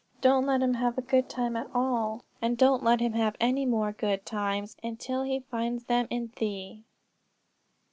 Don't 0.19 0.47
let 0.47 0.63
him 0.63 0.73
have 0.73 0.97
a 0.97 1.01
good 1.03 1.29
time 1.29 1.55
at 1.55 1.69
all; 1.75 2.23
don't 2.55 2.81
let 2.81 3.01
him 3.01 3.13
have 3.13 3.35
any 3.39 3.67
more 3.67 3.91
good 3.91 4.25
times 4.25 4.75
until 4.83 5.21
he 5.21 5.41
finds 5.41 5.83
them 5.83 6.07
in 6.09 6.31
thee." 6.37 6.83